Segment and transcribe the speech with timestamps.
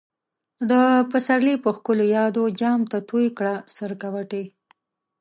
[0.69, 4.45] دپسرلی په ښکلو يادو، جام ته تويې کړه سکروټی